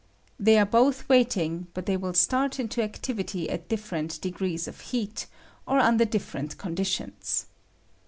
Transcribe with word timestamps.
They 0.39 0.57
are 0.57 0.65
both 0.65 1.07
waiting, 1.07 1.67
but 1.75 1.85
they 1.85 1.95
will 1.95 2.15
start 2.15 2.59
into 2.59 2.81
activity 2.81 3.47
at 3.51 3.69
different 3.69 4.19
de 4.19 4.31
grees 4.31 4.67
of 4.67 4.79
heat, 4.81 5.27
or 5.67 5.77
under 5.77 6.05
different 6.05 6.57
eonditiona. 6.57 7.45